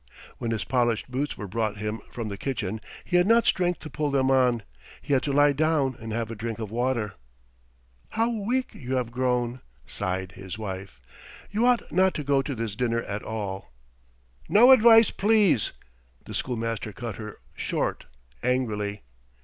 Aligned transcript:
When 0.39 0.49
his 0.49 0.63
polished 0.63 1.11
boots 1.11 1.37
were 1.37 1.47
brought 1.47 1.77
him 1.77 2.01
from 2.09 2.29
the 2.29 2.35
kitchen 2.39 2.81
he 3.05 3.17
had 3.17 3.27
not 3.27 3.45
strength 3.45 3.81
to 3.81 3.89
pull 3.91 4.09
them 4.09 4.31
on. 4.31 4.63
He 4.99 5.13
had 5.13 5.21
to 5.21 5.31
lie 5.31 5.53
down 5.53 5.95
and 5.99 6.11
have 6.11 6.31
a 6.31 6.35
drink 6.35 6.57
of 6.57 6.71
water. 6.71 7.13
"How 8.09 8.31
weak 8.31 8.73
you 8.73 8.95
have 8.95 9.11
grown!" 9.11 9.61
sighed 9.85 10.31
his 10.31 10.57
wife. 10.57 10.99
"You 11.51 11.67
ought 11.67 11.91
not 11.91 12.15
to 12.15 12.23
go 12.23 12.41
to 12.41 12.55
this 12.55 12.75
dinner 12.75 13.03
at 13.03 13.21
all." 13.21 13.71
"No 14.49 14.71
advice, 14.71 15.11
please!" 15.11 15.71
the 16.25 16.33
schoolmaster 16.33 16.93
cut 16.93 17.17
her 17.17 17.37
short 17.53 18.05
angrily. 18.41 19.03